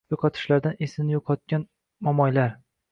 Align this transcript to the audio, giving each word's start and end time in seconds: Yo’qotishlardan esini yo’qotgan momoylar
Yo’qotishlardan 0.13 0.81
esini 0.87 1.15
yo’qotgan 1.17 1.71
momoylar 2.11 2.61